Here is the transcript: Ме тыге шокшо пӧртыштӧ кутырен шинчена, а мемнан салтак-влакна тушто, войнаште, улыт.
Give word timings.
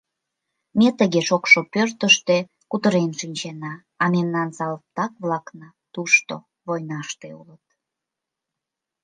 Ме 0.79 0.87
тыге 0.99 1.21
шокшо 1.27 1.59
пӧртыштӧ 1.73 2.37
кутырен 2.69 3.11
шинчена, 3.19 3.73
а 4.03 4.05
мемнан 4.13 4.49
салтак-влакна 4.57 5.69
тушто, 5.93 6.35
войнаште, 6.67 7.27
улыт. 7.39 7.65